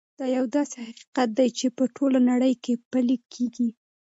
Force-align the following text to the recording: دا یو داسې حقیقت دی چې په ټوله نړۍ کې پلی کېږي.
دا 0.19 0.25
یو 0.37 0.45
داسې 0.55 0.77
حقیقت 0.87 1.29
دی 1.37 1.49
چې 1.57 1.65
په 1.77 1.83
ټوله 1.95 2.19
نړۍ 2.29 2.53
کې 2.63 2.73
پلی 2.91 3.17
کېږي. 3.33 3.69